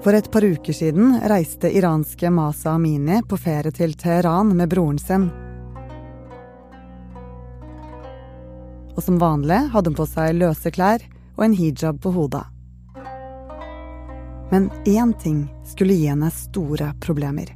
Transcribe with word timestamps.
For 0.00 0.16
et 0.16 0.30
par 0.32 0.44
uker 0.44 0.72
siden 0.72 1.18
reiste 1.28 1.68
iranske 1.76 2.30
Masa 2.32 2.70
Amini 2.72 3.18
på 3.28 3.36
ferie 3.36 3.72
til 3.76 3.92
Teheran 4.00 4.54
med 4.56 4.70
broren 4.72 4.98
sin. 4.98 5.26
Og 8.96 9.02
som 9.04 9.18
vanlig 9.20 9.58
hadde 9.74 9.92
hun 9.92 9.98
på 9.98 10.06
seg 10.08 10.38
løse 10.38 10.72
klær 10.72 11.04
og 11.36 11.44
en 11.44 11.56
hijab 11.58 12.00
på 12.00 12.14
hodet. 12.16 12.46
Men 14.50 14.70
én 14.88 15.12
ting 15.20 15.42
skulle 15.68 15.94
gi 15.94 16.08
henne 16.08 16.30
store 16.32 16.94
problemer. 17.04 17.52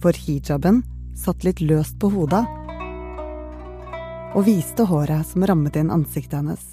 For 0.00 0.16
hijaben 0.16 0.80
satt 1.20 1.44
litt 1.44 1.60
løst 1.60 2.00
på 2.00 2.08
hodet 2.16 2.46
og 4.34 4.48
viste 4.48 4.88
håret 4.88 5.28
som 5.28 5.44
rammet 5.46 5.76
inn 5.78 5.92
ansiktet 5.94 6.40
hennes. 6.40 6.64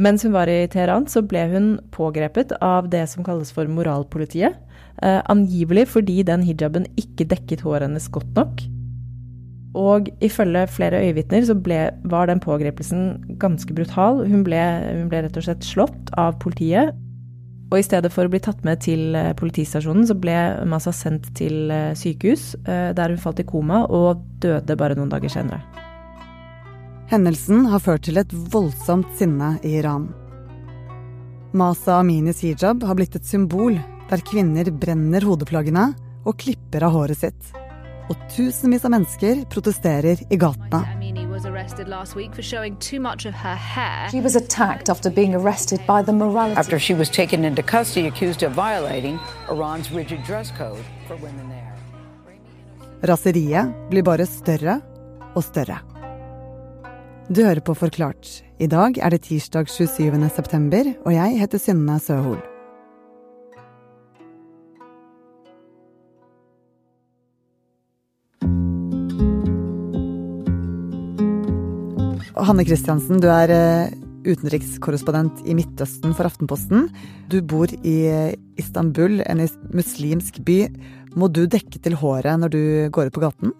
Mens 0.00 0.24
hun 0.24 0.32
var 0.32 0.48
i 0.48 0.64
Teheran, 0.72 1.06
så 1.10 1.20
ble 1.26 1.44
hun 1.52 1.72
pågrepet 1.92 2.54
av 2.64 2.88
det 2.92 3.04
som 3.12 3.24
kalles 3.26 3.52
for 3.52 3.68
moralpolitiet. 3.68 4.56
Eh, 5.02 5.20
angivelig 5.32 5.88
fordi 5.92 6.22
den 6.26 6.44
hijaben 6.46 6.86
ikke 7.00 7.28
dekket 7.28 7.64
håret 7.66 7.88
hennes 7.88 8.08
godt 8.12 8.32
nok. 8.38 8.62
Og 9.78 10.08
ifølge 10.20 10.66
flere 10.68 11.00
øyevitner 11.00 11.44
så 11.48 11.54
ble, 11.56 11.86
var 12.04 12.28
den 12.28 12.40
pågrepelsen 12.40 13.36
ganske 13.40 13.74
brutal. 13.74 14.26
Hun 14.28 14.44
ble, 14.44 14.60
hun 15.00 15.08
ble, 15.08 15.24
rett 15.24 15.36
og 15.36 15.46
slett 15.46 15.64
slått 15.64 16.12
av 16.20 16.36
politiet. 16.40 16.92
Og 17.72 17.78
i 17.80 17.86
stedet 17.86 18.12
for 18.12 18.28
å 18.28 18.32
bli 18.32 18.40
tatt 18.44 18.60
med 18.68 18.82
til 18.84 19.16
eh, 19.16 19.32
politistasjonen, 19.36 20.04
så 20.08 20.16
ble 20.20 20.36
Masa 20.68 20.92
sendt 20.92 21.30
til 21.38 21.72
eh, 21.72 21.94
sykehus, 21.96 22.52
eh, 22.68 22.90
der 22.96 23.14
hun 23.14 23.22
falt 23.22 23.40
i 23.40 23.48
koma 23.48 23.86
og 23.88 24.20
døde 24.44 24.76
bare 24.76 24.98
noen 24.98 25.12
dager 25.12 25.32
senere. 25.32 25.62
Hendelsen 27.12 27.66
har 27.68 27.82
ført 27.84 28.06
til 28.06 28.16
et 28.16 28.30
voldsomt 28.32 29.10
sinne 29.18 29.58
i 29.60 29.74
Iran. 29.82 30.06
Masa 31.52 31.98
Aminis 32.00 32.40
hijab 32.40 32.86
har 32.88 32.96
blitt 32.96 33.18
et 33.18 33.28
symbol 33.28 33.76
der 34.08 34.22
kvinner 34.24 34.70
brenner 34.72 35.26
hodeplaggene 35.28 35.90
og 36.24 36.38
klipper 36.40 36.86
av 36.88 36.94
håret 36.96 37.20
sitt. 37.20 37.50
Og 38.08 38.16
tusenvis 38.32 38.88
av 38.88 38.94
mennesker 38.96 39.44
protesterer 39.52 40.24
i 40.32 40.40
gatene. 40.40 40.80
She 44.10 44.24
was 44.24 44.36
attacked 44.36 44.88
after 44.88 45.10
being 45.10 45.34
arrested 45.34 45.84
by 45.86 46.00
the 46.00 46.12
morality. 46.16 46.58
After 46.58 46.78
she 46.78 46.94
was 46.94 47.10
taken 47.10 47.44
into 47.44 47.62
custody 47.62 48.06
accused 48.08 48.42
of 48.42 48.56
violating 48.56 49.20
Iran's 49.50 49.92
rigid 49.92 50.24
dress 50.24 50.50
code 50.56 50.80
for 51.06 51.20
women 51.20 51.52
there. 51.52 51.76
Raseriet 53.04 53.90
blir 53.90 54.02
bare 54.02 54.26
større 54.26 54.80
og 55.34 55.44
større. 55.44 55.91
Du 57.32 57.38
hører 57.40 57.62
på 57.64 57.72
Forklart. 57.72 58.28
I 58.60 58.66
dag 58.68 58.98
er 59.00 59.14
det 59.14 59.22
tirsdag 59.24 59.70
27. 59.70 60.12
september, 60.34 60.88
og 61.06 61.14
jeg 61.14 61.38
heter 61.40 61.60
Synne 61.62 61.94
Søhol. 62.02 62.36
Hanne 72.36 72.66
Kristiansen, 72.68 73.22
du 73.22 73.30
er 73.32 73.54
eh, 73.56 73.96
utenrikskorrespondent 74.28 75.40
i 75.48 75.56
Midtøsten 75.56 76.12
for 76.12 76.28
Aftenposten. 76.28 76.90
Du 77.32 77.40
bor 77.40 77.72
i 77.80 77.98
eh, 78.12 78.36
Istanbul, 78.60 79.22
en 79.24 79.46
muslimsk 79.72 80.44
by. 80.44 80.66
Må 81.16 81.32
du 81.32 81.46
dekke 81.46 81.80
til 81.80 81.96
håret 81.96 82.44
når 82.44 82.52
du 82.52 82.64
går 82.92 83.08
ut 83.08 83.16
på 83.16 83.24
gaten? 83.24 83.56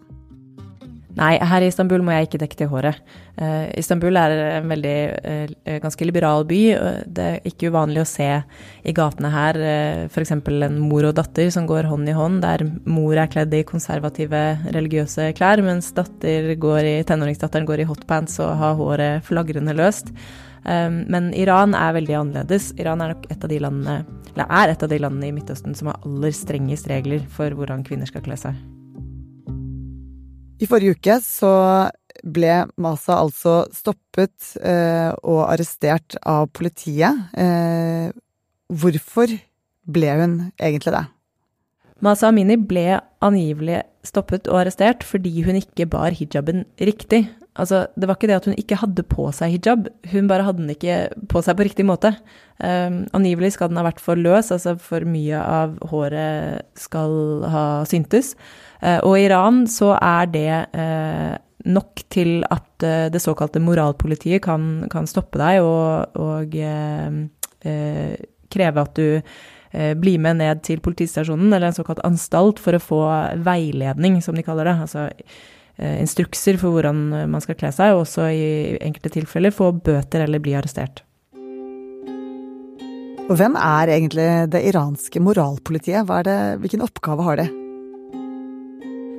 Nei, 1.18 1.34
her 1.44 1.60
i 1.60 1.68
Istanbul 1.68 2.00
må 2.04 2.14
jeg 2.14 2.28
ikke 2.28 2.40
dekke 2.40 2.56
til 2.56 2.70
håret. 2.72 3.00
Uh, 3.36 3.68
Istanbul 3.76 4.16
er 4.16 4.32
en 4.58 4.70
veldig 4.70 4.96
uh, 5.12 5.74
ganske 5.82 6.06
liberal 6.08 6.46
by. 6.48 6.60
Det 7.04 7.26
er 7.26 7.48
ikke 7.48 7.68
uvanlig 7.72 8.00
å 8.00 8.08
se 8.08 8.28
i 8.88 8.94
gatene 8.96 9.32
her 9.32 9.58
uh, 9.60 10.04
f.eks. 10.08 10.32
en 10.38 10.78
mor 10.80 11.10
og 11.10 11.16
datter 11.18 11.50
som 11.52 11.68
går 11.68 11.90
hånd 11.90 12.08
i 12.08 12.16
hånd, 12.16 12.40
der 12.44 12.64
mor 12.88 13.12
er 13.20 13.28
kledd 13.32 13.52
i 13.56 13.64
konservative 13.68 14.42
religiøse 14.72 15.30
klær, 15.36 15.60
mens 15.64 15.92
datter 15.96 16.54
går 16.60 16.88
i, 16.88 16.96
tenåringsdatteren 17.08 17.68
går 17.68 17.84
i 17.84 17.88
hotpants 17.92 18.40
og 18.40 18.56
har 18.62 18.80
håret 18.80 19.28
flagrende 19.28 19.76
løst. 19.76 20.14
Um, 20.64 21.02
men 21.12 21.32
Iran 21.36 21.76
er 21.76 21.96
veldig 21.98 22.20
annerledes. 22.22 22.72
Iran 22.80 23.04
er 23.04 23.12
nok 23.12 23.28
et 23.28 23.42
av 23.44 23.52
de 23.52 23.60
landene, 23.60 24.02
eller 24.32 24.60
er 24.62 24.72
et 24.72 24.86
av 24.86 24.92
de 24.92 25.00
landene 25.02 25.28
i 25.28 25.34
Midtøsten 25.36 25.76
som 25.76 25.92
har 25.92 26.00
aller 26.06 26.32
strengest 26.36 26.88
regler 26.88 27.26
for 27.36 27.52
hvordan 27.52 27.84
kvinner 27.84 28.08
skal 28.08 28.24
kle 28.24 28.40
seg. 28.40 28.56
I 30.62 30.68
forrige 30.70 30.94
uke 30.94 31.18
så 31.24 31.52
ble 32.22 32.60
Masa 32.80 33.16
altså 33.18 33.62
stoppet 33.74 34.52
eh, 34.62 35.10
og 35.26 35.46
arrestert 35.48 36.14
av 36.28 36.46
politiet. 36.54 37.18
Eh, 37.34 38.12
hvorfor 38.70 39.32
ble 39.90 40.12
hun 40.20 40.36
egentlig 40.60 40.94
det? 40.94 41.02
Masa 42.02 42.30
Amini 42.30 42.56
ble 42.58 43.00
angivelig 43.22 43.82
stoppet 44.06 44.48
og 44.50 44.62
arrestert 44.62 45.02
fordi 45.06 45.42
hun 45.46 45.58
ikke 45.58 45.88
bar 45.90 46.14
hijaben 46.14 46.64
riktig. 46.78 47.24
Altså, 47.60 47.82
det 48.00 48.08
var 48.08 48.16
ikke 48.16 48.28
det 48.30 48.36
at 48.38 48.46
hun 48.48 48.56
ikke 48.56 48.78
hadde 48.80 49.02
på 49.04 49.26
seg 49.36 49.52
hijab, 49.52 49.88
hun 50.08 50.28
bare 50.30 50.44
hadde 50.46 50.62
den 50.62 50.72
ikke 50.72 50.96
på 51.28 51.42
seg 51.44 51.58
på 51.58 51.66
riktig 51.68 51.84
måte. 51.84 52.14
Um, 52.56 53.02
angivelig 53.12 53.52
skal 53.58 53.68
den 53.68 53.76
ha 53.76 53.84
vært 53.84 54.00
for 54.00 54.16
løs, 54.16 54.48
altså 54.54 54.72
for 54.80 55.04
mye 55.04 55.36
av 55.36 55.74
håret 55.90 56.64
skal 56.80 57.44
ha 57.52 57.66
syntes. 57.88 58.32
Uh, 58.80 59.04
og 59.04 59.18
i 59.18 59.26
Iran 59.26 59.66
så 59.68 59.92
er 59.98 60.32
det 60.32 60.48
uh, 60.72 61.36
nok 61.68 62.06
til 62.08 62.40
at 62.48 62.88
uh, 62.88 63.12
det 63.12 63.20
såkalte 63.20 63.60
moralpolitiet 63.60 64.40
kan, 64.48 64.86
kan 64.92 65.10
stoppe 65.10 65.42
deg 65.42 65.60
og, 65.60 66.16
og 66.16 66.56
kreve 68.52 68.82
at 68.88 68.96
du 68.96 69.20
blir 70.00 70.18
med 70.20 70.40
ned 70.40 70.64
til 70.66 70.80
politistasjonen, 70.84 71.52
eller 71.52 71.68
en 71.68 71.76
såkalt 71.76 72.00
anstalt, 72.04 72.58
for 72.60 72.76
å 72.76 72.80
få 72.82 73.02
veiledning, 73.44 74.18
som 74.24 74.36
de 74.36 74.42
kaller 74.44 74.68
det. 74.68 74.74
Altså 74.84 75.06
instrukser 75.80 76.58
for 76.60 76.74
hvordan 76.74 77.00
eh, 77.16 77.30
man 77.30 77.42
skal 77.44 77.56
kle 77.58 77.72
seg, 77.74 77.94
og 77.94 78.04
også 78.04 78.28
i 78.34 78.76
enkelte 78.82 79.14
tilfeller 79.16 79.54
få 79.54 79.72
bøter 79.72 80.26
eller 80.26 80.42
bli 80.42 80.56
arrestert. 80.58 81.04
Og 83.30 83.38
hvem 83.38 83.54
er 83.56 83.94
egentlig 83.94 84.28
det 84.52 84.64
iranske 84.68 85.20
moralpolitiet? 85.22 86.08
Det, 86.26 86.38
hvilken 86.60 86.82
oppgave 86.84 87.24
har 87.24 87.40
de? 87.40 87.48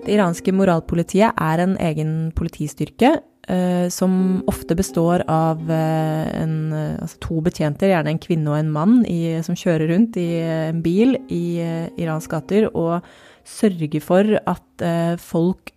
Det 0.03 0.11
iranske 0.17 0.51
moralpolitiet 0.53 1.31
er 1.39 1.63
en 1.63 1.77
egen 1.81 2.11
politistyrke 2.35 3.15
eh, 3.47 3.87
som 3.89 4.43
ofte 4.51 4.75
består 4.77 5.23
av 5.31 5.63
eh, 5.71 6.27
en, 6.43 6.57
altså 6.99 7.21
to 7.23 7.39
betjenter, 7.45 7.93
gjerne 7.93 8.11
en 8.11 8.21
kvinne 8.21 8.51
og 8.51 8.59
en 8.59 8.73
mann, 8.75 8.97
i, 9.07 9.39
som 9.47 9.57
kjører 9.57 9.87
rundt 9.95 10.19
i 10.19 10.27
en 10.43 10.83
bil 10.85 11.15
i 11.31 11.45
eh, 11.63 11.87
Irans 12.03 12.27
gater 12.29 12.67
og 12.73 12.99
sørger 13.47 14.03
for 14.03 14.35
at 14.43 14.85
eh, 14.85 15.15
folk 15.19 15.73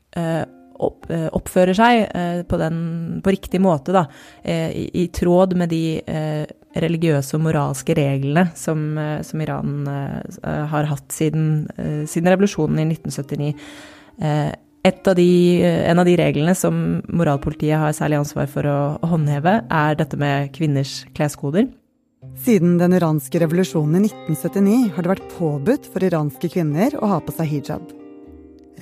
opp, 0.82 1.08
eh, 1.10 1.26
oppfører 1.34 1.76
seg 1.76 2.02
eh, 2.06 2.42
på, 2.48 2.58
den, 2.60 2.78
på, 3.24 3.32
riktig 3.34 3.60
måte, 3.62 3.94
da, 3.96 4.06
eh, 4.42 4.70
i, 4.70 4.84
i, 5.02 5.06
tråd 5.14 5.56
med 5.58 5.72
de 5.72 5.82
religiøse 6.76 7.38
og 7.38 7.44
moralske 7.46 7.96
reglene 7.96 8.50
som, 8.58 8.98
som 9.24 9.40
Iran 9.40 9.86
har 9.88 10.88
hatt 10.90 11.14
siden, 11.14 11.64
siden, 12.04 12.28
revolusjonen 12.28 12.82
i 12.82 12.84
1979. 12.92 13.54
Av 14.86 15.16
de, 15.16 15.30
en 15.64 16.02
av 16.02 16.06
de 16.06 16.18
reglene 16.20 16.52
som 16.58 17.00
moralpolitiet 17.08 17.80
har 17.80 17.96
særlig 17.96 18.20
ansvar 18.20 18.52
for 18.52 18.68
å 18.68 18.78
håndheve, 19.08 19.62
er 19.72 19.96
dette 19.96 20.20
med 20.20 20.52
kvinners 20.54 21.00
kleskoder. 21.16 21.70
Siden 22.44 22.76
den 22.76 22.98
iranske 22.98 23.40
revolusjonen 23.40 24.04
i 24.04 24.10
1979 24.10 24.90
har 24.92 25.06
det 25.06 25.16
vært 25.16 25.30
påbudt 25.38 25.88
for 25.94 26.04
iranske 26.04 26.52
kvinner 26.52 27.00
å 27.00 27.14
ha 27.16 27.22
på 27.24 27.34
seg 27.38 27.56
hijab. 27.56 28.05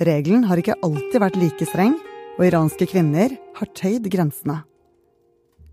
Regelen 0.03 0.43
har 0.43 0.59
ikke 0.59 0.75
alltid 0.83 1.21
vært 1.23 1.37
like 1.39 1.65
streng, 1.69 1.93
og 2.35 2.43
iranske 2.43 2.87
kvinner 2.91 3.31
har 3.55 3.69
tøyd 3.79 4.09
grensene. 4.11 4.57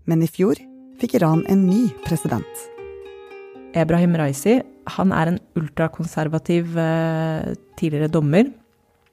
Men 0.07 0.23
i 0.23 0.29
fjor 0.31 0.59
fikk 1.01 1.17
Iran 1.19 1.41
en 1.51 1.65
ny 1.67 1.89
president. 2.05 2.61
Ebrahim 3.75 4.15
Raisi 4.15 4.61
han 4.95 5.11
er 5.15 5.31
en 5.31 5.39
ultrakonservativ 5.59 6.77
eh, 6.79 7.51
tidligere 7.79 8.11
dommer. 8.11 8.47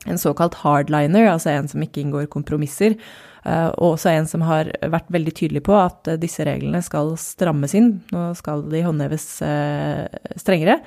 En 0.09 0.19
såkalt 0.19 0.55
hardliner, 0.63 1.29
altså 1.29 1.51
en 1.53 1.69
som 1.69 1.83
ikke 1.85 2.01
inngår 2.01 2.31
kompromisser. 2.33 2.97
Eh, 3.45 3.69
og 3.81 3.95
også 3.95 4.13
en 4.13 4.27
som 4.29 4.43
har 4.45 4.69
vært 4.93 5.09
veldig 5.13 5.33
tydelig 5.37 5.63
på 5.65 5.73
at 5.77 6.09
eh, 6.11 6.19
disse 6.21 6.45
reglene 6.45 6.83
skal 6.85 7.15
strammes 7.21 7.75
inn. 7.77 7.93
Nå 8.13 8.31
skal 8.39 8.67
de 8.73 8.83
håndheves 8.85 9.27
eh, 9.47 10.05
strengere. 10.41 10.81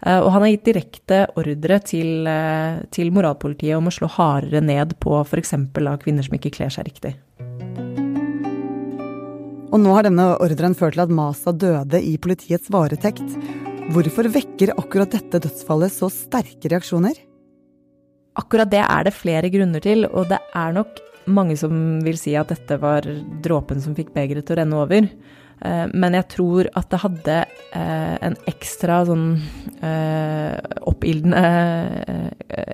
Og 0.00 0.30
han 0.32 0.40
har 0.40 0.48
gitt 0.48 0.62
direkte 0.64 1.16
ordre 1.36 1.76
til, 1.84 2.24
til 2.88 3.10
moralpolitiet 3.12 3.76
om 3.76 3.90
å 3.90 3.92
slå 3.92 4.08
hardere 4.14 4.62
ned 4.64 4.94
på 4.96 5.18
f.eks. 5.26 5.52
kvinner 6.00 6.24
som 6.24 6.38
ikke 6.38 6.54
kler 6.56 6.72
seg 6.72 6.88
riktig. 6.88 7.12
Og 9.68 9.76
nå 9.76 9.92
har 9.92 10.08
denne 10.08 10.30
ordren 10.40 10.72
ført 10.72 10.96
til 10.96 11.04
at 11.04 11.12
Masa 11.12 11.52
døde 11.52 12.00
i 12.00 12.16
politiets 12.16 12.72
varetekt. 12.72 13.36
Hvorfor 13.92 14.32
vekker 14.32 14.72
akkurat 14.80 15.12
dette 15.12 15.44
dødsfallet 15.44 15.92
så 15.92 16.08
sterke 16.08 16.72
reaksjoner? 16.72 17.20
Akkurat 18.40 18.70
det 18.72 18.82
er 18.84 19.06
det 19.06 19.16
flere 19.16 19.50
grunner 19.52 19.82
til, 19.84 20.06
og 20.08 20.30
det 20.30 20.40
er 20.56 20.74
nok 20.76 21.00
mange 21.30 21.56
som 21.60 22.00
vil 22.02 22.16
si 22.18 22.32
at 22.38 22.50
dette 22.50 22.78
var 22.80 23.06
dråpen 23.44 23.82
som 23.82 23.94
fikk 23.94 24.14
begeret 24.16 24.48
til 24.48 24.56
å 24.56 24.60
renne 24.62 24.80
over. 24.80 25.08
Eh, 25.60 25.86
men 25.92 26.16
jeg 26.16 26.28
tror 26.32 26.70
at 26.78 26.88
det 26.90 27.02
hadde 27.04 27.38
eh, 27.44 28.16
en 28.30 28.38
ekstra 28.50 29.02
sånn 29.08 29.32
oppildende 30.90 31.40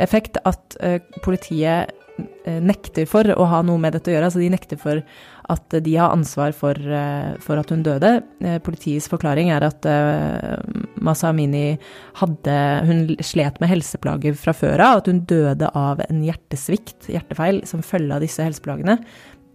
effekt 0.02 0.40
at 0.48 0.74
politiet 1.22 1.92
nekter 2.46 3.08
for 3.10 3.28
å 3.34 3.46
ha 3.50 3.62
noe 3.66 3.80
med 3.82 3.96
dette 3.96 4.10
å 4.10 4.14
gjøre. 4.14 4.28
Altså 4.30 4.42
de 4.42 4.50
nekter 4.52 4.78
for 4.80 5.02
at 5.52 5.76
de 5.84 5.92
har 5.94 6.14
ansvar 6.14 6.54
for, 6.56 6.78
for 7.42 7.60
at 7.60 7.70
hun 7.70 7.84
døde. 7.86 8.12
Politiets 8.66 9.06
forklaring 9.10 9.52
er 9.54 9.66
at 9.66 9.86
Masa 11.02 11.30
Amini 11.30 11.76
hadde 12.18 12.56
Hun 12.88 13.04
slet 13.22 13.60
med 13.62 13.70
helseplager 13.70 14.34
fra 14.38 14.54
før 14.56 14.82
av, 14.82 15.02
at 15.02 15.10
hun 15.10 15.22
døde 15.28 15.70
av 15.76 16.02
en 16.08 16.24
hjertesvikt, 16.26 17.10
hjertefeil, 17.12 17.62
som 17.68 17.84
følge 17.86 18.16
av 18.16 18.24
disse 18.24 18.42
helseplagene. 18.42 18.98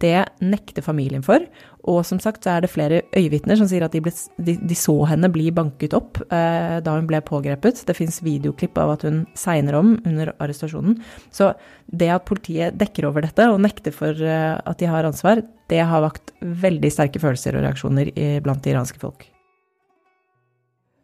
Det 0.02 0.18
nekter 0.42 0.84
familien 0.84 1.22
for. 1.22 1.44
Og 1.90 2.00
som 2.06 2.20
sagt 2.22 2.44
så 2.44 2.56
er 2.56 2.64
det 2.64 2.70
flere 2.72 3.00
øyevitner 3.14 3.58
som 3.58 3.68
sier 3.70 3.84
at 3.86 3.94
de, 3.94 4.02
ble, 4.04 4.12
de, 4.42 4.56
de 4.58 4.78
så 4.78 4.94
henne 5.10 5.30
bli 5.32 5.48
banket 5.54 5.94
opp 5.98 6.20
eh, 6.28 6.78
da 6.82 6.96
hun 6.96 7.08
ble 7.10 7.22
pågrepet. 7.26 7.84
Det 7.86 7.96
fins 7.98 8.20
videoklipp 8.24 8.78
av 8.82 8.96
at 8.96 9.06
hun 9.06 9.22
segner 9.38 9.78
om 9.78 9.94
under 9.98 10.34
arrestasjonen. 10.36 10.98
Så 11.34 11.52
det 11.86 12.10
at 12.14 12.26
politiet 12.28 12.78
dekker 12.80 13.06
over 13.10 13.26
dette 13.26 13.46
og 13.50 13.62
nekter 13.62 13.94
for 13.94 14.14
eh, 14.14 14.56
at 14.58 14.82
de 14.82 14.90
har 14.90 15.08
ansvar, 15.08 15.44
det 15.70 15.84
har 15.88 16.04
vakt 16.04 16.34
veldig 16.40 16.90
sterke 16.92 17.22
følelser 17.22 17.56
og 17.58 17.66
reaksjoner 17.66 18.12
i, 18.12 18.28
blant 18.44 18.62
det 18.64 18.74
iranske 18.74 19.00
folk. 19.02 19.26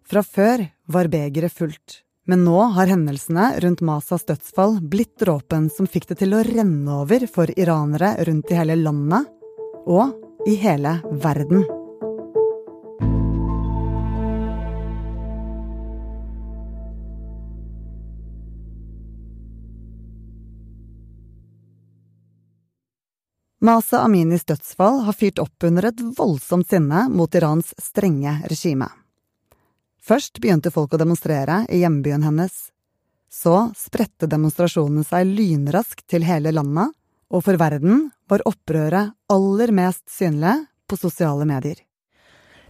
Fra 0.09 0.23
før 0.25 0.69
var 0.89 1.11
begeret 1.13 1.53
fullt. 1.53 2.03
Men 2.29 2.45
nå 2.45 2.61
har 2.77 2.87
hendelsene 2.87 3.55
rundt 3.65 3.81
Masas 3.81 4.27
dødsfall 4.29 4.75
blitt 4.85 5.15
dråpen 5.17 5.71
som 5.73 5.87
fikk 5.89 6.11
det 6.11 6.19
til 6.21 6.37
å 6.37 6.43
renne 6.45 6.99
over 7.01 7.25
for 7.25 7.49
iranere 7.57 8.11
rundt 8.29 8.53
i 8.53 8.59
hele 8.59 8.77
landet 8.77 9.31
og 9.89 10.13
i 10.45 10.59
hele 10.61 10.99
verden. 11.25 11.65
Masa 23.65 24.05
Aminis 24.05 24.45
dødsfall 24.45 25.07
har 25.09 25.17
fyrt 25.17 25.41
opp 25.41 25.65
under 25.65 25.89
et 25.89 26.07
voldsomt 26.21 26.69
sinne 26.69 27.09
mot 27.09 27.35
Irans 27.35 27.73
strenge 27.81 28.43
regime. 28.53 28.93
Først 30.09 30.39
begynte 30.41 30.73
folk 30.73 30.95
å 30.97 31.01
demonstrere 31.01 31.65
i 31.69 31.83
hjembyen 31.83 32.23
hennes. 32.25 32.71
Så 33.29 33.69
spredte 33.77 34.29
demonstrasjonene 34.31 35.05
seg 35.05 35.29
lynraskt 35.29 36.07
til 36.09 36.25
hele 36.25 36.55
landet, 36.55 36.95
og 37.29 37.45
for 37.45 37.61
verden 37.61 38.07
var 38.31 38.45
opprøret 38.49 39.13
aller 39.29 39.75
mest 39.77 40.07
synlig 40.09 40.55
på 40.89 40.97
sosiale 40.97 41.45
medier. 41.49 41.83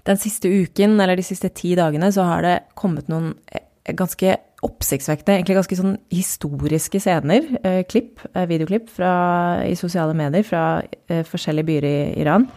Den 0.09 0.19
siste 0.19 0.51
uken, 0.51 0.97
eller 0.99 1.19
de 1.19 1.27
siste 1.27 1.53
ti 1.55 1.77
dagene, 1.79 2.11
så 2.11 2.27
har 2.27 2.43
det 2.43 2.57
kommet 2.79 3.11
noen 3.13 3.37
eh, 3.53 3.63
ganske 3.95 4.35
oppsiktsvekkende, 4.67 5.37
egentlig 5.37 5.59
ganske 5.61 5.79
sånn 5.79 5.95
historiske 6.11 6.99
scener, 7.05 7.47
eh, 7.63 7.85
klipp, 7.87 8.25
eh, 8.33 8.49
videoklipp 8.51 8.91
fra, 8.91 9.13
i 9.63 9.79
sosiale 9.79 10.17
medier 10.19 10.47
fra 10.49 10.65
forskjellige 11.07 11.71
byer 11.71 11.87
i 11.87 11.99
Iran 12.25 12.49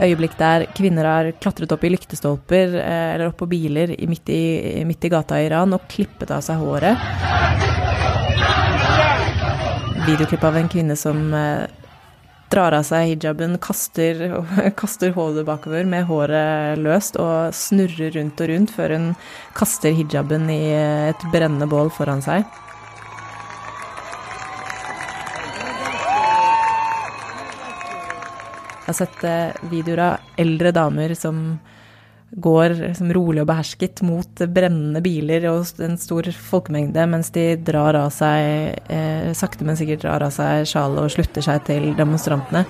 øyeblikk 0.00 0.36
der 0.38 0.66
kvinner 0.76 1.08
har 1.08 1.30
klatret 1.40 1.72
opp 1.74 1.84
i 1.84 1.92
lyktestolper 1.92 2.76
eh, 2.80 3.08
eller 3.14 3.30
opp 3.30 3.40
på 3.42 3.50
biler 3.50 3.92
midt 4.08 4.32
i, 4.32 4.84
midt 4.88 5.04
i 5.04 5.12
gata 5.12 5.40
i 5.40 5.48
Iran 5.48 5.76
og 5.76 5.88
klippet 5.90 6.32
av 6.34 6.44
seg 6.44 6.60
håret. 6.60 6.96
Videoklipp 10.06 10.44
av 10.48 10.56
en 10.56 10.70
kvinne 10.72 10.96
som 10.98 11.20
eh, 11.36 11.66
drar 12.50 12.74
av 12.74 12.86
seg 12.86 13.12
hijaben, 13.12 13.58
kaster, 13.62 14.24
kaster 14.80 15.14
hodet 15.14 15.44
bakover 15.48 15.86
med 15.88 16.08
håret 16.08 16.80
løst 16.80 17.20
og 17.20 17.54
snurrer 17.54 18.16
rundt 18.16 18.40
og 18.42 18.50
rundt 18.50 18.74
før 18.74 18.96
hun 18.96 19.12
kaster 19.58 19.94
hijaben 19.94 20.50
i 20.50 20.64
et 21.12 21.30
brennende 21.30 21.70
bål 21.70 21.92
foran 21.94 22.24
seg. 22.24 22.48
Jeg 28.90 28.96
har 28.96 29.06
sett 29.06 29.20
eh, 29.22 29.66
videoer 29.70 30.00
av 30.02 30.38
eldre 30.42 30.70
damer 30.74 31.12
som 31.14 31.36
går 32.42 32.72
som 32.98 33.12
rolig 33.14 33.44
og 33.44 33.46
behersket 33.46 34.02
mot 34.02 34.42
brennende 34.50 34.98
biler 35.04 35.46
og 35.52 35.78
en 35.86 35.94
stor 35.94 36.26
folkemengde, 36.34 37.04
mens 37.12 37.30
de 37.30 37.44
drar 37.62 37.94
av 38.00 38.08
seg, 38.10 38.80
eh, 38.90 39.30
sakte, 39.38 39.62
men 39.62 39.78
sikkert 39.78 40.02
drar 40.02 40.26
av 40.26 40.34
seg 40.34 40.66
sjalet 40.72 41.04
og 41.04 41.14
slutter 41.14 41.46
seg 41.46 41.62
til 41.70 41.86
demonstrantene. 41.94 42.64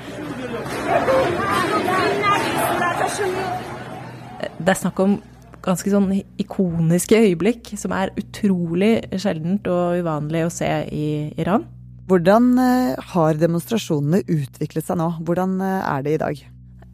Det 4.61 4.77
er 4.77 4.81
snakk 4.85 5.01
om 5.01 5.17
ganske 5.65 5.97
sånn 5.97 6.13
ikoniske 6.45 7.17
øyeblikk 7.17 7.73
som 7.81 7.97
er 7.97 8.13
utrolig 8.21 8.99
sjeldent 9.17 9.73
og 9.73 10.05
uvanlig 10.05 10.45
å 10.45 10.53
se 10.53 10.75
i 10.93 11.07
Iran. 11.41 11.65
Hvordan 12.11 12.55
eh, 12.59 13.11
har 13.13 13.39
demonstrasjonene 13.39 14.25
utviklet 14.27 14.87
seg 14.87 14.99
nå? 14.99 15.13
Hvordan 15.27 15.61
eh, 15.63 15.93
er 15.93 16.07
det 16.07 16.17
i 16.17 16.23
dag? 16.25 16.41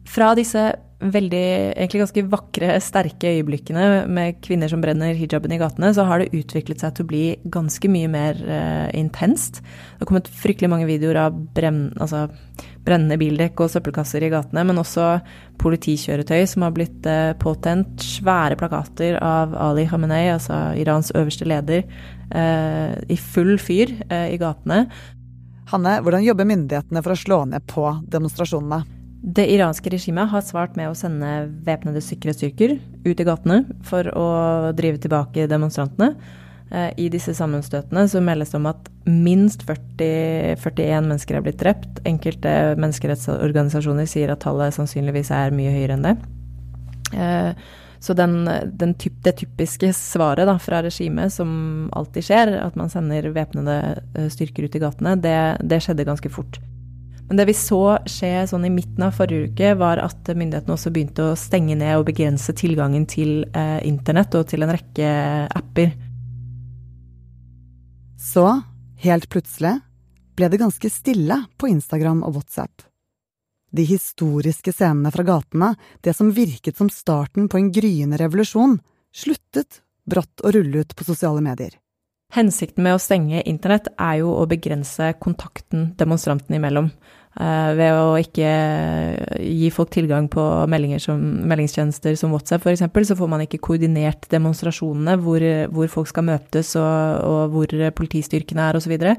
Fra 0.07 0.35
disse 0.37 0.69
veldig, 0.97 1.47
egentlig 1.77 2.01
ganske 2.01 2.23
vakre, 2.31 2.69
sterke 2.81 3.31
øyeblikkene 3.37 4.05
med 4.09 4.39
kvinner 4.45 4.69
som 4.71 4.81
brenner 4.81 5.17
hijaben 5.17 5.53
i 5.53 5.59
gatene, 5.61 5.91
så 5.93 6.07
har 6.07 6.21
det 6.21 6.31
utviklet 6.33 6.81
seg 6.81 6.95
til 6.95 7.05
å 7.05 7.09
bli 7.11 7.25
ganske 7.53 7.91
mye 7.91 8.09
mer 8.09 8.39
uh, 8.41 8.87
intenst. 8.97 9.61
Det 9.61 10.01
har 10.01 10.09
kommet 10.09 10.31
fryktelig 10.41 10.71
mange 10.73 10.89
videoer 10.89 11.19
av 11.27 11.37
brenn, 11.53 11.91
altså, 12.01 12.23
brennende 12.87 13.19
bildekk 13.21 13.61
og 13.61 13.69
søppelkasser 13.75 14.25
i 14.25 14.31
gatene, 14.33 14.65
men 14.65 14.81
også 14.81 15.19
politikjøretøy 15.61 16.47
som 16.49 16.65
har 16.65 16.73
blitt 16.73 17.05
uh, 17.05 17.35
påtent. 17.37 18.01
Svære 18.01 18.57
plakater 18.57 19.19
av 19.21 19.53
Ali 19.67 19.85
Khamenei, 19.91 20.31
altså 20.33 20.71
Irans 20.81 21.13
øverste 21.13 21.45
leder, 21.45 21.85
i 22.27 23.17
full 23.17 23.53
fyr 23.61 23.93
i 24.11 24.35
gatene. 24.41 24.81
Hanne, 25.71 25.97
hvordan 26.03 26.25
jobber 26.25 26.47
myndighetene 26.47 27.03
for 27.03 27.13
å 27.15 27.19
slå 27.19 27.39
ned 27.51 27.63
på 27.67 27.85
demonstrasjonene? 28.11 28.81
Det 29.17 29.47
iranske 29.51 29.91
regimet 29.91 30.29
har 30.31 30.43
svart 30.45 30.75
med 30.79 30.91
å 30.91 30.95
sende 30.95 31.47
væpnede 31.65 32.03
sikkerhetsstyrker 32.05 32.77
ut 33.07 33.19
i 33.19 33.25
gatene 33.27 33.63
for 33.87 34.07
å 34.15 34.27
drive 34.77 35.01
tilbake 35.03 35.47
demonstrantene. 35.51 36.13
Eh, 36.71 36.91
I 36.99 37.07
disse 37.11 37.33
sammenstøtene 37.35 38.05
så 38.11 38.21
meldes 38.23 38.53
det 38.53 38.59
om 38.59 38.69
at 38.69 38.89
minst 39.07 39.65
40, 39.67 40.59
41 40.63 41.09
mennesker 41.09 41.39
er 41.39 41.45
blitt 41.45 41.59
drept. 41.61 42.01
Enkelte 42.07 42.53
menneskerettsorganisasjoner 42.79 44.07
sier 44.09 44.33
at 44.33 44.43
tallet 44.43 44.75
sannsynligvis 44.75 45.33
er 45.35 45.55
mye 45.55 45.73
høyere 45.75 45.97
enn 45.97 46.07
det. 46.07 46.15
Så 47.99 48.13
den, 48.13 48.45
den 48.77 48.93
typ, 48.99 49.17
det 49.25 49.37
typiske 49.39 49.89
svaret 49.95 50.47
da, 50.49 50.57
fra 50.61 50.83
regimet, 50.85 51.33
som 51.33 51.89
alltid 51.97 52.27
skjer, 52.29 52.53
at 52.61 52.77
man 52.77 52.91
sender 52.93 53.31
væpnede 53.33 53.77
eh, 54.13 54.29
styrker 54.33 54.67
ut 54.67 54.77
i 54.77 54.81
gatene, 54.83 55.15
det, 55.21 55.37
det 55.65 55.81
skjedde 55.83 56.07
ganske 56.07 56.31
fort. 56.33 56.59
Men 57.27 57.41
det 57.41 57.47
vi 57.49 57.55
så 57.59 57.97
skje 58.07 58.45
sånn 58.47 58.67
i 58.69 58.71
midten 58.71 59.03
av 59.03 59.17
forrige 59.17 59.49
uke, 59.51 59.73
var 59.79 59.99
at 59.99 60.29
myndighetene 60.31 60.77
også 60.77 60.93
begynte 60.95 61.25
å 61.27 61.39
stenge 61.39 61.75
ned 61.75 61.99
og 61.99 62.07
begrense 62.07 62.55
tilgangen 62.55 63.07
til 63.09 63.41
eh, 63.51 63.79
internett 63.87 64.37
og 64.39 64.47
til 64.51 64.63
en 64.63 64.71
rekke 64.77 65.09
apper. 65.57 65.91
Så, 68.21 68.45
helt 69.03 69.27
plutselig, 69.33 69.75
ble 70.37 70.47
det 70.53 70.61
ganske 70.61 70.91
stille 70.93 71.41
på 71.59 71.73
Instagram 71.73 72.23
og 72.23 72.39
WhatsApp. 72.39 72.86
De 73.71 73.83
historiske 73.83 74.71
scenene 74.71 75.11
fra 75.11 75.25
gatene, 75.27 75.73
det 76.01 76.13
som 76.15 76.31
virket 76.31 76.77
som 76.77 76.89
starten 76.89 77.49
på 77.51 77.59
en 77.59 77.71
gryende 77.71 78.19
revolusjon, 78.21 78.77
sluttet 79.15 79.81
brått 80.07 80.43
å 80.43 80.53
rulle 80.55 80.85
ut 80.85 80.95
på 80.95 81.07
sosiale 81.07 81.43
medier. 81.43 81.75
Hensikten 82.35 82.83
med 82.83 82.97
å 82.97 83.01
stenge 83.01 83.43
internett 83.47 83.87
er 83.95 84.21
jo 84.21 84.33
å 84.35 84.47
begrense 84.49 85.13
kontakten 85.23 85.93
demonstrantene 85.99 86.59
imellom. 86.59 86.89
Uh, 87.37 87.69
ved 87.77 87.93
å 87.93 88.15
ikke 88.17 88.49
gi 89.37 89.67
folk 89.69 89.91
tilgang 89.93 90.25
på 90.33 90.41
som, 91.03 91.19
meldingstjenester 91.45 92.15
som 92.17 92.31
WhatsApp 92.33 92.65
f.eks., 92.65 92.81
så 93.11 93.17
får 93.19 93.29
man 93.29 93.43
ikke 93.43 93.59
koordinert 93.61 94.25
demonstrasjonene, 94.31 95.19
hvor, 95.21 95.45
hvor 95.69 95.91
folk 95.93 96.09
skal 96.09 96.25
møtes 96.31 96.73
og, 96.81 97.21
og 97.27 97.53
hvor 97.53 97.75
politistyrkene 97.99 98.65
er 98.65 98.79
osv. 98.79 98.95
Uh, 98.97 99.13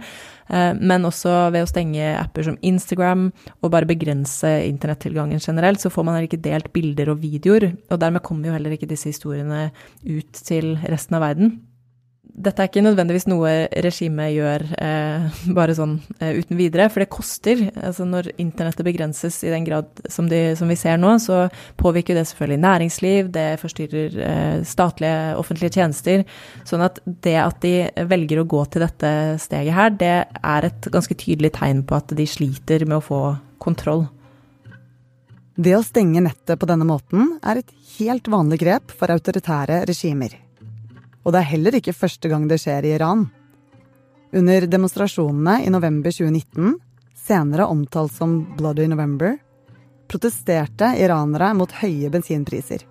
eh, 0.51 0.73
men 0.81 1.07
også 1.07 1.37
ved 1.55 1.63
å 1.63 1.71
stenge 1.71 2.11
apper 2.19 2.49
som 2.49 2.59
Instagram 2.59 3.29
og 3.63 3.71
bare 3.71 3.87
begrense 3.87 4.51
internettilgangen 4.67 5.39
generelt, 5.39 5.79
så 5.79 5.93
får 5.95 6.09
man 6.09 6.19
heller 6.19 6.33
ikke 6.33 6.43
delt 6.43 6.73
bilder 6.75 7.15
og 7.15 7.23
videoer. 7.23 7.71
Og 7.87 8.03
dermed 8.03 8.27
kommer 8.27 8.51
jo 8.51 8.59
heller 8.59 8.75
ikke 8.75 8.91
disse 8.91 9.13
historiene 9.13 9.69
ut 10.03 10.47
til 10.49 10.75
resten 10.91 11.21
av 11.21 11.29
verden 11.29 11.59
dette 12.39 12.63
er 12.63 12.69
ikke 12.69 12.83
nødvendigvis 12.85 13.27
noe 13.29 13.51
regimet 13.83 14.31
gjør 14.35 14.65
eh, 14.79 15.39
bare 15.57 15.75
sånn 15.75 15.97
eh, 16.21 16.39
uten 16.39 16.59
videre, 16.59 16.87
for 16.93 17.03
det 17.03 17.11
koster. 17.13 17.65
Altså 17.75 18.07
når 18.07 18.31
internettet 18.39 18.87
begrenses 18.87 19.41
i 19.47 19.53
den 19.53 19.67
grad 19.67 19.91
som, 20.11 20.29
de, 20.31 20.55
som, 20.59 20.71
vi 20.71 20.79
ser 20.79 21.01
nå, 21.01 21.17
så 21.23 21.47
påvirker 21.81 22.19
det 22.19 22.27
selvfølgelig 22.31 22.63
næringsliv, 22.65 23.31
det 23.35 23.47
forstyrrer 23.63 24.19
eh, 24.29 24.57
statlige, 24.69 25.35
offentlige 25.41 25.79
tjenester. 25.81 26.25
Sånn 26.69 26.87
at 26.87 27.03
det 27.27 27.37
at 27.43 27.61
de 27.65 27.75
velger 28.11 28.43
å 28.43 28.49
gå 28.49 28.65
til 28.71 28.87
dette 28.87 29.13
steget 29.43 29.75
her, 29.75 29.95
det 29.99 30.15
er 30.39 30.71
et 30.71 30.91
ganske 30.95 31.19
tydelig 31.19 31.55
tegn 31.59 31.83
på 31.89 31.99
at 31.99 32.15
de 32.15 32.29
sliter 32.29 32.87
med 32.87 33.01
å 33.01 33.07
få 33.11 33.23
kontroll. 33.63 34.07
Det 35.59 35.75
å 35.75 35.83
stenge 35.83 36.23
nettet 36.23 36.61
på 36.61 36.69
denne 36.71 36.87
måten 36.87 37.35
er 37.43 37.65
et 37.65 37.73
helt 37.99 38.31
vanlig 38.31 38.63
grep 38.63 38.95
for 38.95 39.11
autoritære 39.11 39.83
regimer. 39.91 40.45
Og 41.29 41.35
det 41.35 41.43
er 41.43 41.51
heller 41.51 41.77
ikke 41.77 41.93
første 41.93 42.29
gang 42.33 42.47
det 42.49 42.57
skjer 42.63 42.87
i 42.89 42.95
Iran. 42.97 43.27
Under 44.33 44.65
demonstrasjonene 44.65 45.59
i 45.67 45.69
november 45.69 46.09
2019, 46.09 46.79
senere 47.21 47.67
omtalt 47.69 48.15
som 48.17 48.39
Bloody 48.57 48.87
November, 48.89 49.35
protesterte 50.09 50.95
iranere 50.97 51.51
mot 51.53 51.75
høye 51.83 52.09
bensinpriser. 52.09 52.87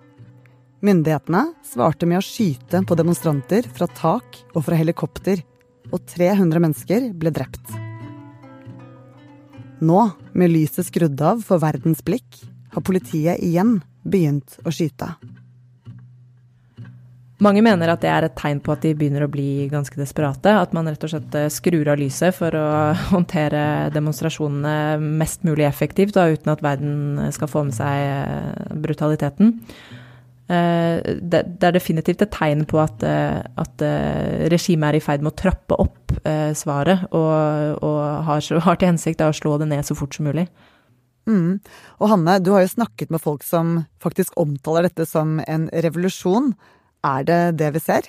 Myndighetene 0.86 1.40
svarte 1.66 2.06
med 2.06 2.20
å 2.20 2.22
skyte 2.22 2.84
på 2.86 2.98
demonstranter 3.00 3.66
fra 3.74 3.88
tak 3.90 4.38
og 4.52 4.62
fra 4.68 4.78
helikopter, 4.78 5.42
og 5.90 6.04
300 6.06 6.62
mennesker 6.62 7.08
ble 7.18 7.32
drept. 7.34 7.74
Nå, 9.82 9.98
med 10.38 10.54
lyset 10.54 10.86
skrudd 10.86 11.18
av 11.26 11.42
for 11.42 11.58
verdens 11.64 12.06
blikk, 12.06 12.38
har 12.70 12.86
politiet 12.86 13.42
igjen 13.42 13.80
begynt 14.06 14.60
å 14.62 14.70
skyte. 14.70 15.10
Mange 17.38 17.62
mener 17.62 17.92
at 17.92 18.02
det 18.02 18.10
er 18.10 18.24
et 18.26 18.34
tegn 18.38 18.58
på 18.64 18.72
at 18.74 18.82
de 18.82 18.90
begynner 18.98 19.22
å 19.22 19.30
bli 19.30 19.68
ganske 19.70 19.94
desperate. 20.00 20.50
At 20.58 20.72
man 20.74 20.88
rett 20.90 21.04
og 21.06 21.12
slett 21.12 21.36
eh, 21.38 21.50
skrur 21.54 21.86
av 21.92 22.00
lyset 22.00 22.34
for 22.34 22.54
å 22.58 22.66
håndtere 23.12 23.60
demonstrasjonene 23.94 24.98
mest 25.20 25.46
mulig 25.46 25.68
effektivt, 25.68 26.16
da, 26.16 26.26
uten 26.32 26.50
at 26.50 26.64
verden 26.66 27.28
skal 27.34 27.50
få 27.50 27.62
med 27.68 27.76
seg 27.76 28.08
eh, 28.10 28.72
brutaliteten. 28.82 29.52
Eh, 30.50 30.98
det, 31.22 31.44
er 31.62 31.76
definitivt 31.76 32.24
et 32.26 32.34
tegn 32.34 32.64
på 32.66 32.80
at, 32.82 33.04
at 33.06 33.84
regimet 34.50 34.88
er 34.90 34.98
i 34.98 35.04
ferd 35.04 35.22
med 35.22 35.36
å 35.36 35.38
trappe 35.38 35.78
opp 35.78 36.16
svaret, 36.58 37.04
og, 37.14 37.84
og 37.86 38.00
har, 38.26 38.48
har, 38.66 38.80
til 38.80 38.90
hensikt 38.90 39.22
å 39.22 39.30
slå 39.36 39.60
det 39.62 39.68
ned 39.70 39.86
så 39.86 39.94
fort 39.94 40.18
som 40.18 40.26
mulig. 40.26 40.48
Mm. 41.28 41.60
Og 42.00 42.10
Hanne, 42.10 42.38
du 42.42 42.50
har 42.54 42.64
jo 42.64 42.72
snakket 42.72 43.12
med 43.14 43.22
folk 43.22 43.46
som 43.46 43.84
faktisk 44.02 44.34
omtaler 44.40 44.88
dette 44.88 45.06
som 45.06 45.36
en 45.44 45.68
revolusjon. 45.86 46.50
Er 47.06 47.26
det 47.26 47.42
det 47.60 47.72
vi 47.76 47.82
ser? 47.82 48.08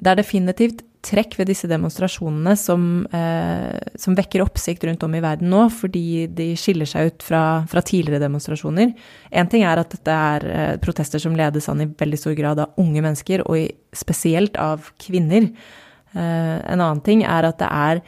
Det 0.00 0.12
er 0.12 0.22
definitivt 0.22 0.84
trekk 1.04 1.38
ved 1.38 1.48
disse 1.48 1.68
demonstrasjonene 1.68 2.52
som, 2.60 3.06
eh, 3.12 3.78
som, 3.96 4.16
vekker 4.16 4.42
oppsikt 4.44 4.84
rundt 4.84 5.02
om 5.06 5.14
i 5.16 5.22
verden 5.24 5.48
nå, 5.52 5.62
fordi 5.72 6.26
de 6.28 6.50
skiller 6.60 6.88
seg 6.88 7.12
ut 7.12 7.24
fra, 7.24 7.42
fra 7.70 7.80
tidligere 7.80 8.20
demonstrasjoner. 8.20 8.92
Én 9.32 9.50
ting 9.50 9.64
er 9.64 9.80
at 9.80 9.94
dette 9.94 10.12
er 10.12 10.48
eh, 10.50 10.76
protester 10.82 11.22
som 11.22 11.36
ledes 11.36 11.68
an 11.72 11.84
i 11.86 11.88
veldig 11.88 12.20
stor 12.20 12.36
grad 12.36 12.60
av 12.60 12.76
unge 12.80 13.00
mennesker, 13.00 13.46
og 13.48 13.62
i, 13.62 13.68
spesielt 13.96 14.60
av 14.60 14.92
kvinner. 15.00 15.48
Eh, 16.12 16.56
en 16.58 16.80
annen 16.80 17.04
ting 17.06 17.24
er 17.24 17.48
at 17.48 17.60
det 17.62 17.70
er 17.70 18.04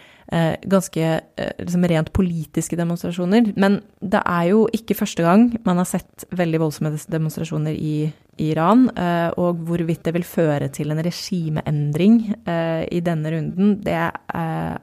ganske 0.64 1.02
eh, 1.36 1.52
liksom 1.58 1.84
rent 1.90 2.12
politiske 2.16 2.76
demonstrasjoner. 2.78 3.52
Men 3.60 3.80
det 4.00 4.22
er 4.24 4.46
jo 4.52 4.64
ikke 4.72 4.96
første 4.96 5.24
gang 5.26 5.50
man 5.66 5.80
har 5.82 5.88
sett 5.90 6.24
veldig 6.32 6.62
voldsomme 6.62 6.94
demonstrasjoner 7.12 7.76
i 7.76 7.96
Iran, 8.40 8.86
eh, 8.96 9.28
og 9.36 9.60
hvorvidt 9.68 10.06
det 10.06 10.14
vil 10.16 10.24
føre 10.24 10.70
til 10.72 10.92
en 10.92 11.02
regimeendring 11.04 12.22
eh, 12.48 12.88
i 12.88 13.02
denne 13.04 13.34
runden, 13.34 13.74
det 13.84 13.98
eh, 14.08 14.76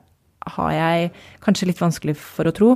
har 0.53 0.71
jeg 0.75 1.09
kanskje 1.43 1.71
litt 1.71 1.81
vanskelig 1.81 2.15
for 2.19 2.49
å 2.49 2.55
tro. 2.55 2.75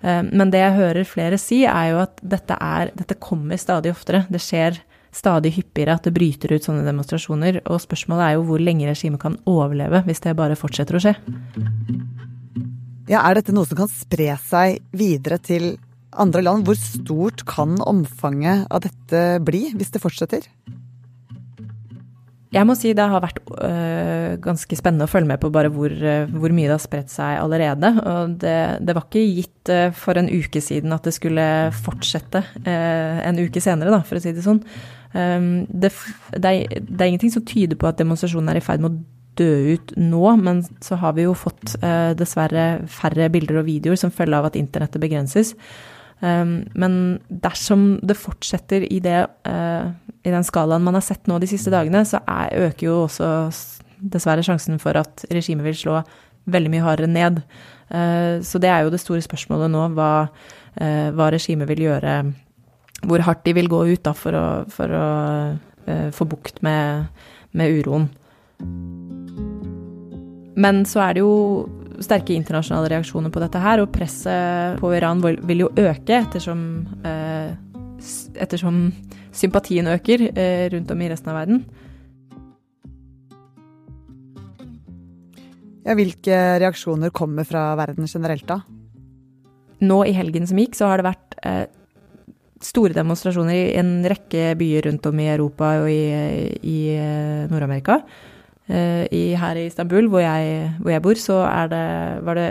Men 0.00 0.48
det 0.48 0.62
jeg 0.62 0.76
hører 0.78 1.04
flere 1.04 1.36
si, 1.36 1.58
er 1.68 1.90
jo 1.90 1.98
at 2.00 2.22
dette, 2.24 2.56
er, 2.56 2.88
dette 2.96 3.18
kommer 3.20 3.60
stadig 3.60 3.90
oftere. 3.92 4.22
Det 4.32 4.40
skjer 4.40 4.78
stadig 5.12 5.52
hyppigere 5.58 5.98
at 5.98 6.06
det 6.06 6.14
bryter 6.16 6.54
ut 6.54 6.64
sånne 6.64 6.86
demonstrasjoner. 6.86 7.60
Og 7.66 7.82
spørsmålet 7.84 8.24
er 8.24 8.38
jo 8.38 8.46
hvor 8.48 8.64
lenge 8.64 8.88
regimet 8.88 9.20
kan 9.20 9.36
overleve 9.50 10.00
hvis 10.06 10.24
det 10.24 10.32
bare 10.38 10.56
fortsetter 10.56 10.96
å 10.96 11.02
skje. 11.04 11.14
Ja, 13.10 13.24
Er 13.26 13.40
dette 13.40 13.50
noe 13.50 13.66
som 13.66 13.74
kan 13.80 13.90
spre 13.90 14.36
seg 14.46 14.84
videre 14.94 15.40
til 15.42 15.72
andre 16.14 16.44
land. 16.44 16.62
Hvor 16.66 16.78
stort 16.78 17.42
kan 17.48 17.80
omfanget 17.82 18.68
av 18.70 18.84
dette 18.84 19.40
bli, 19.42 19.64
hvis 19.74 19.90
det 19.90 20.02
fortsetter? 20.02 20.46
Jeg 22.50 22.66
må 22.66 22.74
si 22.74 22.90
det 22.98 23.06
har 23.06 23.22
vært 23.22 23.38
øh, 23.46 24.38
ganske 24.42 24.78
spennende 24.78 25.06
å 25.06 25.10
følge 25.10 25.28
med 25.30 25.38
på 25.42 25.52
bare 25.54 25.70
hvor, 25.70 25.90
øh, 25.90 26.30
hvor 26.30 26.54
mye 26.54 26.66
det 26.66 26.74
har 26.74 26.82
spredt 26.82 27.12
seg 27.12 27.38
allerede. 27.38 27.92
Og 27.98 28.38
det, 28.42 28.56
det 28.86 28.96
var 28.96 29.06
ikke 29.06 29.26
gitt 29.38 29.70
øh, 29.74 29.92
for 29.94 30.18
en 30.18 30.30
uke 30.30 30.62
siden 30.62 30.94
at 30.94 31.06
det 31.06 31.14
skulle 31.14 31.44
fortsette 31.82 32.42
øh, 32.62 33.20
en 33.26 33.38
uke 33.38 33.62
senere, 33.62 33.94
da, 33.94 34.02
for 34.06 34.18
å 34.18 34.22
si 34.22 34.34
det 34.34 34.46
sånn. 34.46 34.62
Um, 35.10 35.64
det, 35.66 35.90
det, 36.36 36.46
er, 36.46 36.82
det, 36.86 37.00
er, 37.00 37.08
ingenting 37.08 37.32
som 37.34 37.42
tyder 37.42 37.74
på 37.74 37.88
at 37.88 37.98
demonstrasjonen 37.98 38.52
er 38.52 38.60
i 38.60 38.62
ferd 38.62 38.82
med 38.82 38.92
å 38.92 39.19
dø 39.40 39.50
ut 39.74 39.94
nå, 39.98 40.24
men 40.40 40.60
så 40.84 40.98
har 41.00 41.16
vi 41.16 41.24
jo 41.26 41.36
fått 41.38 41.78
eh, 41.80 42.12
dessverre 42.18 42.84
færre 42.90 43.30
bilder 43.32 43.62
og 43.62 43.68
videoer 43.70 43.98
som 44.00 44.12
følge 44.14 44.38
av 44.38 44.50
at 44.50 44.60
internettet 44.60 45.02
begrenses. 45.02 45.56
Um, 46.20 46.66
men 46.76 46.94
dersom 47.32 47.94
det 48.04 48.18
fortsetter 48.20 48.84
i, 48.84 48.98
det, 49.00 49.22
uh, 49.48 49.88
i 50.20 50.32
den 50.32 50.44
skalaen 50.44 50.84
man 50.84 50.98
har 50.98 51.04
sett 51.04 51.30
nå 51.30 51.38
de 51.40 51.48
siste 51.48 51.72
dagene, 51.72 52.02
så 52.04 52.20
er, 52.28 52.68
øker 52.68 52.86
jo 52.90 52.96
også 53.06 53.30
dessverre 54.00 54.44
sjansen 54.44 54.76
for 54.82 55.00
at 55.00 55.24
regimet 55.32 55.64
vil 55.64 55.78
slå 55.80 56.02
veldig 56.52 56.74
mye 56.74 56.84
hardere 56.84 57.08
ned. 57.08 57.40
Uh, 57.88 58.36
så 58.44 58.60
det 58.60 58.68
er 58.68 58.84
jo 58.84 58.92
det 58.92 59.00
store 59.00 59.24
spørsmålet 59.24 59.72
nå, 59.72 59.86
hva, 59.96 60.12
uh, 60.76 61.08
hva 61.16 61.32
regimet 61.32 61.70
vil 61.72 61.86
gjøre. 61.88 62.20
Hvor 63.08 63.24
hardt 63.24 63.46
de 63.48 63.56
vil 63.56 63.72
gå 63.72 63.80
ut 63.88 64.04
da, 64.04 64.12
for 64.12 64.36
å, 64.36 64.46
for 64.68 64.92
å 64.92 65.04
få 66.12 66.26
bukt 66.28 66.60
med, 66.62 67.08
med 67.56 67.80
uroen. 67.80 68.04
Men 70.60 70.82
så 70.88 71.00
er 71.06 71.16
det 71.16 71.22
jo 71.24 71.34
sterke 72.04 72.34
internasjonale 72.36 72.90
reaksjoner 72.94 73.32
på 73.32 73.42
dette 73.42 73.60
her, 73.60 73.82
og 73.82 73.92
presset 73.94 74.80
på 74.80 74.92
Iran 74.96 75.22
vil 75.22 75.64
jo 75.64 75.70
øke 75.80 76.20
ettersom, 76.20 76.62
eh, 77.04 77.52
ettersom 78.40 78.88
sympatien 79.32 79.88
øker 79.88 80.30
eh, 80.32 80.66
rundt 80.72 80.90
om 80.90 81.00
i 81.00 81.10
resten 81.12 81.32
av 81.32 81.40
verden. 81.42 81.64
Ja, 85.80 85.96
hvilke 85.96 86.36
reaksjoner 86.60 87.10
kommer 87.10 87.46
fra 87.48 87.70
verden 87.80 88.08
generelt, 88.08 88.46
da? 88.48 88.60
Nå 89.80 90.02
i 90.04 90.12
helgen 90.12 90.46
som 90.46 90.58
gikk, 90.60 90.76
så 90.76 90.90
har 90.90 91.00
det 91.00 91.08
vært 91.08 91.38
eh, 91.48 91.64
store 92.60 92.96
demonstrasjoner 92.96 93.56
i 93.56 93.78
en 93.80 93.94
rekke 94.04 94.52
byer 94.60 94.90
rundt 94.90 95.08
om 95.08 95.22
i 95.22 95.30
Europa 95.32 95.72
og 95.80 95.88
i, 95.88 96.02
i 96.60 96.80
eh, 96.92 97.48
Nord-Amerika. 97.48 98.02
Eh, 98.70 99.06
i, 99.10 99.22
her 99.34 99.58
i 99.58 99.66
Istanbul, 99.66 100.06
hvor 100.12 100.22
jeg, 100.22 100.70
hvor 100.78 100.94
jeg 100.94 101.02
bor, 101.02 101.18
så 101.18 101.42
det, 101.72 101.84
var 102.26 102.38
det 102.38 102.50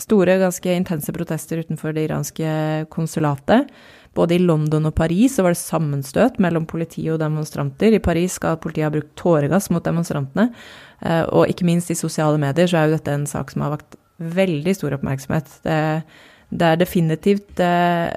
store, 0.00 0.38
ganske 0.40 0.72
intense 0.72 1.12
protester 1.12 1.60
utenfor 1.60 1.92
det 1.96 2.06
iranske 2.08 2.52
konsulatet. 2.92 3.68
Både 4.16 4.34
i 4.34 4.42
London 4.42 4.88
og 4.88 4.94
Paris 4.96 5.36
så 5.36 5.44
var 5.44 5.54
det 5.54 5.60
sammenstøt 5.60 6.40
mellom 6.42 6.64
politi 6.66 7.04
og 7.12 7.20
demonstranter. 7.22 7.94
I 7.94 8.02
Paris 8.02 8.38
skal 8.40 8.58
politiet 8.62 8.88
ha 8.88 8.94
brukt 8.94 9.12
tåregass 9.20 9.68
mot 9.70 9.84
demonstrantene. 9.84 10.48
Eh, 11.04 11.22
og 11.28 11.52
ikke 11.52 11.68
minst 11.68 11.92
i 11.92 11.98
sosiale 11.98 12.40
medier 12.40 12.70
så 12.70 12.80
er 12.80 12.88
jo 12.88 12.96
dette 12.96 13.14
en 13.14 13.28
sak 13.28 13.52
som 13.52 13.66
har 13.66 13.76
vakt 13.76 13.98
veldig 14.20 14.74
stor 14.76 14.96
oppmerksomhet. 14.96 15.52
Det, 15.66 15.78
det 16.50 16.72
er 16.72 16.80
definitivt 16.80 17.62
eh, 17.62 18.08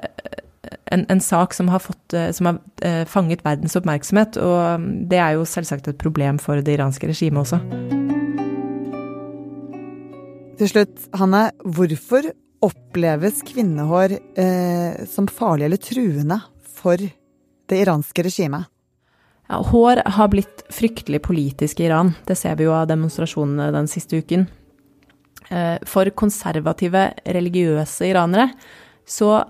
en, 0.92 1.04
en, 1.08 1.20
sak 1.20 1.54
som 1.54 1.68
har, 1.72 1.80
fått, 1.82 2.12
eh, 2.12 2.30
som 2.36 2.50
har 2.50 2.58
eh, 2.84 3.04
fanget 3.08 3.44
verdens 3.44 3.76
oppmerksomhet, 3.78 4.38
og 4.40 4.80
mm, 4.80 4.88
det 5.10 5.20
er 5.20 5.36
jo 5.38 5.46
selvsagt 5.48 5.88
et 5.90 6.00
problem 6.00 6.38
for 6.42 6.60
det 6.60 6.76
iranske 6.76 7.08
regimet 7.10 7.44
også. 7.44 7.60
Til 10.60 10.70
slutt, 10.70 11.08
Hanne, 11.18 11.48
hvorfor 11.64 12.30
oppleves 12.64 13.42
kvinnehår 13.48 14.16
eh, 14.40 15.04
som 15.10 15.26
farlig 15.28 15.66
eller 15.68 15.82
truende 15.82 16.38
for 16.76 17.00
det 17.00 17.80
iranske 17.80 18.24
regimet? 18.26 18.70
Ja, 19.48 19.58
hår 19.60 20.00
har 20.16 20.30
blitt 20.32 20.62
fryktelig 20.72 21.20
politisk 21.26 21.80
i 21.80 21.88
Iran. 21.90 22.14
Det 22.24 22.36
ser 22.38 22.56
vi 22.56 22.64
jo 22.64 22.72
av 22.72 22.86
demonstrasjonene 22.88 23.72
den 23.74 23.90
siste 23.90 24.22
uken. 24.22 24.46
Eh, 25.50 25.76
for 25.84 26.08
konservative, 26.16 27.10
religiøse 27.28 28.08
iranere 28.08 28.48
så 29.04 29.42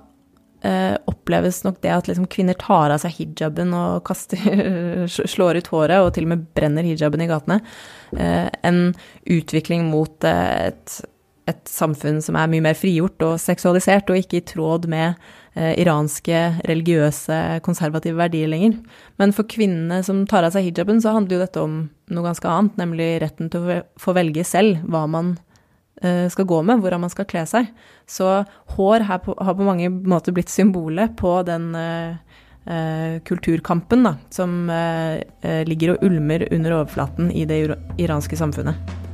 eh, 0.65 0.97
oppleves 1.11 1.63
nok 1.65 1.81
det 1.85 1.93
at 1.93 2.09
liksom 2.09 2.29
kvinner 2.33 2.57
tar 2.59 2.93
av 2.95 3.03
seg 3.03 3.17
hijaben 3.19 3.75
og 3.77 4.05
kaster, 4.09 4.41
slår 5.35 5.61
ut 5.61 5.73
håret 5.73 6.05
og 6.05 6.13
til 6.17 6.29
og 6.29 6.35
med 6.35 6.47
brenner 6.57 6.87
hijaben 6.87 7.25
i 7.25 7.31
gatene, 7.31 7.61
eh, 8.17 8.49
en 8.65 8.87
utvikling 9.37 9.89
mot 9.91 10.29
eh, 10.29 10.71
et, 10.71 10.99
et, 11.51 11.63
samfunn 11.69 12.21
som 12.25 12.39
er 12.41 12.51
mye 12.51 12.65
mer 12.65 12.79
frigjort 12.79 13.23
og 13.27 13.39
seksualisert, 13.43 14.11
og 14.11 14.21
ikke 14.21 14.41
i 14.41 14.47
tråd 14.55 14.89
med 14.91 15.15
eh, 15.55 15.75
iranske 15.83 16.45
religiøse, 16.65 17.41
konservative 17.67 18.19
verdier 18.21 18.51
lenger. 18.51 18.79
Men 19.21 19.35
for 19.37 19.49
kvinnene 19.51 20.03
som 20.07 20.25
tar 20.31 20.49
av 20.49 20.57
seg 20.57 20.71
hijaben, 20.71 21.03
så 21.05 21.17
handler 21.17 21.39
jo 21.39 21.45
dette 21.45 21.65
om 21.65 21.81
noe 22.15 22.29
ganske 22.29 22.49
annet, 22.51 22.79
nemlig 22.81 23.11
retten 23.25 23.53
til 23.53 23.65
å 23.69 23.83
få 24.01 24.17
velge 24.17 24.47
selv 24.49 24.85
hva 24.89 25.07
man 25.11 25.37
skal 26.31 26.47
gå 26.49 26.61
med, 26.67 26.83
hvordan 26.83 27.01
man 27.05 27.13
skal 27.13 27.29
kle 27.31 27.45
seg. 27.49 27.71
Så 28.07 28.43
hår 28.77 29.07
har 29.09 29.23
på, 29.25 29.37
mange 29.65 29.89
måter 29.89 30.37
blitt 30.37 30.53
symbolet 30.53 31.15
på 31.17 31.39
den 31.49 31.71
uh, 31.73 32.19
uh, 32.69 33.17
kulturkampen 33.25 34.05
da, 34.05 34.17
som 34.35 34.69
ligger 35.71 35.95
og 35.95 36.07
ulmer 36.11 36.49
under 36.51 36.79
overflaten 36.83 37.33
i 37.33 37.47
det 37.49 37.65
iranske 38.03 38.37
samfunnet. 38.41 39.14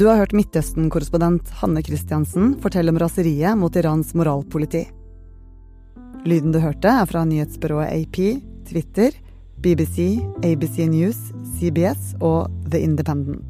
Du 0.00 0.06
har 0.06 0.16
hørt 0.16 0.32
Midtøsten-korrespondent 0.32 1.50
Hanne 1.60 1.82
Christiansen 1.84 2.54
fortelle 2.62 2.88
om 2.88 2.96
raseriet 2.98 3.52
mot 3.60 3.74
Irans 3.76 4.14
moralpoliti. 4.16 4.86
Lyden 6.24 6.54
du 6.54 6.56
hørte, 6.62 6.88
er 6.88 7.08
fra 7.10 7.20
nyhetsbyrået 7.28 7.90
AP, 7.92 8.16
Twitter, 8.70 9.12
BBC, 9.60 10.22
ABC 10.40 10.86
News, 10.88 11.18
CBS 11.58 12.14
og 12.16 12.48
The 12.72 12.80
Independent. 12.80 13.44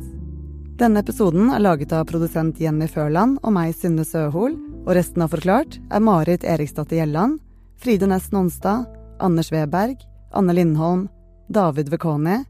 Denne 0.80 1.04
episoden 1.04 1.52
er 1.54 1.62
laget 1.62 1.94
av 1.94 2.08
produsent 2.10 2.58
Jenny 2.58 2.88
Førland 2.90 3.38
og 3.44 3.54
meg, 3.54 3.70
Synne 3.78 4.02
Søhol, 4.02 4.56
og 4.80 4.90
resten 4.98 5.22
av 5.22 5.30
Forklart 5.30 5.76
er 5.86 6.02
Marit 6.02 6.42
Eriksdatter 6.42 6.98
Gjelland, 6.98 7.38
Fride 7.78 8.08
Næss 8.10 8.32
Nonstad, 8.34 8.88
Anders 9.22 9.52
Weberg, 9.54 10.02
Anne 10.34 10.58
Lindholm, 10.58 11.06
David 11.46 11.94
Vekoni, 11.94 12.40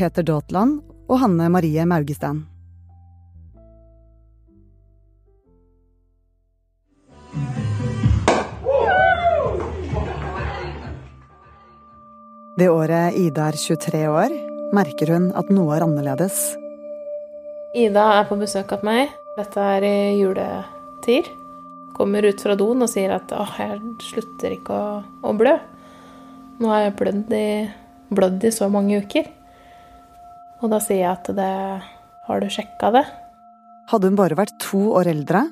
Peter 0.00 0.24
Daatland 0.24 0.80
og 1.10 1.20
Hanne 1.26 1.52
Marie 1.52 1.84
Maugesten. 1.84 2.46
Det 12.60 12.66
året 12.68 13.14
Ida 13.16 13.46
er 13.48 13.56
23 13.56 13.98
år, 14.12 14.32
merker 14.76 15.08
hun 15.14 15.30
at 15.38 15.48
noe 15.48 15.78
er 15.78 15.84
annerledes. 15.86 16.34
Ida 17.72 18.02
er 18.18 18.26
på 18.28 18.36
besøk 18.36 18.74
hos 18.74 18.82
meg. 18.84 19.14
Dette 19.38 19.64
er 19.78 19.86
i 19.88 19.92
juletid. 20.18 21.30
Kommer 21.96 22.26
ut 22.28 22.44
fra 22.44 22.58
doen 22.60 22.84
og 22.84 22.90
sier 22.92 23.14
at 23.14 23.32
åh, 23.32 23.54
jeg 23.56 23.78
slutter 24.04 24.58
ikke 24.58 24.76
å, 24.76 24.98
å 25.24 25.32
blø. 25.38 25.54
Nå 26.60 26.68
har 26.68 26.82
jeg 26.84 26.98
blødd 26.98 27.32
i, 27.38 27.48
blødd 28.12 28.44
i 28.44 28.52
så 28.52 28.68
mange 28.68 29.00
uker. 29.06 29.32
Og 30.60 30.68
da 30.74 30.82
sier 30.84 31.06
jeg 31.06 31.14
at 31.14 31.32
det 31.40 31.54
Har 32.28 32.44
du 32.44 32.50
sjekka 32.52 32.92
det? 32.98 33.06
Hadde 33.88 34.12
hun 34.12 34.20
bare 34.20 34.36
vært 34.36 34.58
to 34.60 34.82
år 35.00 35.08
eldre, 35.14 35.46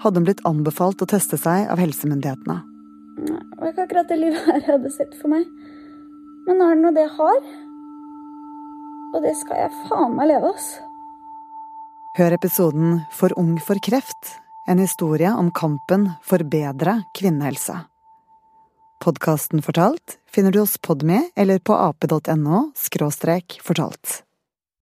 hadde 0.00 0.16
hun 0.22 0.30
blitt 0.30 0.40
anbefalt 0.48 1.04
å 1.04 1.12
teste 1.12 1.36
seg 1.36 1.68
av 1.68 1.84
helsemyndighetene. 1.84 2.56
Det 3.20 3.60
var 3.60 3.74
ikke 3.74 3.84
akkurat 3.90 4.08
det 4.08 4.22
livet 4.22 4.48
her 4.48 4.62
jeg 4.62 4.72
hadde 4.78 4.96
sett 4.96 5.12
for 5.20 5.36
meg. 5.36 5.44
Men 6.44 6.60
er 6.60 6.74
det 6.74 6.82
nå 6.82 6.92
det 6.94 7.06
jeg 7.06 7.14
har. 7.18 7.46
Og 9.14 9.22
det 9.24 9.34
skal 9.38 9.64
jeg 9.64 9.86
faen 9.88 10.16
meg 10.18 10.30
leve, 10.32 10.50
ass. 10.52 10.68
Hør 12.18 12.36
episoden 12.36 13.00
For 13.14 13.34
ung 13.40 13.56
for 13.62 13.80
kreft, 13.82 14.36
en 14.70 14.82
historie 14.82 15.30
om 15.32 15.50
kampen 15.54 16.10
for 16.22 16.44
bedre 16.46 17.00
kvinnehelse. 17.16 17.80
Podkasten 19.04 19.60
Fortalt 19.64 20.18
finner 20.30 20.54
du 20.54 20.62
hos 20.62 20.78
Podme 20.78 21.26
eller 21.36 21.58
på 21.58 21.74
ap.no– 21.76 22.70
fortalt. 23.66 24.22